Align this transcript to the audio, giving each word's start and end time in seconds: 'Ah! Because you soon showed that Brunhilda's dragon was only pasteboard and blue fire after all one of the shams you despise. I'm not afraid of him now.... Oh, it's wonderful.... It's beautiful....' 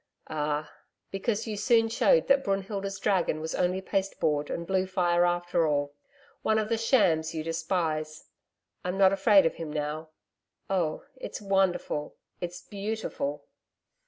'Ah! 0.31 0.71
Because 1.11 1.45
you 1.45 1.55
soon 1.55 1.87
showed 1.87 2.25
that 2.25 2.43
Brunhilda's 2.43 2.97
dragon 2.97 3.39
was 3.39 3.53
only 3.53 3.81
pasteboard 3.83 4.49
and 4.49 4.65
blue 4.65 4.87
fire 4.87 5.25
after 5.25 5.67
all 5.67 5.93
one 6.41 6.57
of 6.57 6.69
the 6.69 6.77
shams 6.79 7.35
you 7.35 7.43
despise. 7.43 8.25
I'm 8.83 8.97
not 8.97 9.13
afraid 9.13 9.45
of 9.45 9.57
him 9.57 9.71
now.... 9.71 10.09
Oh, 10.71 11.03
it's 11.17 11.39
wonderful.... 11.39 12.15
It's 12.41 12.61
beautiful....' 12.63 13.45